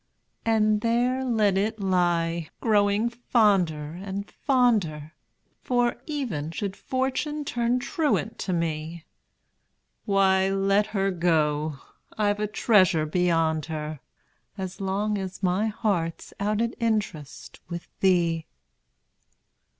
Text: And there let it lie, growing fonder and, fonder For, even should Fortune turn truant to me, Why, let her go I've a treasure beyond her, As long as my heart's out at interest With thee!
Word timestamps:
And 0.47 0.81
there 0.81 1.23
let 1.23 1.59
it 1.59 1.79
lie, 1.79 2.49
growing 2.59 3.07
fonder 3.07 3.99
and, 4.03 4.27
fonder 4.31 5.13
For, 5.61 5.97
even 6.07 6.49
should 6.49 6.75
Fortune 6.75 7.45
turn 7.45 7.77
truant 7.77 8.39
to 8.39 8.51
me, 8.51 9.05
Why, 10.05 10.49
let 10.49 10.87
her 10.87 11.11
go 11.11 11.77
I've 12.17 12.39
a 12.39 12.47
treasure 12.47 13.05
beyond 13.05 13.67
her, 13.67 13.99
As 14.57 14.81
long 14.81 15.19
as 15.19 15.43
my 15.43 15.67
heart's 15.67 16.33
out 16.39 16.63
at 16.63 16.73
interest 16.79 17.59
With 17.69 17.87
thee! 17.99 18.47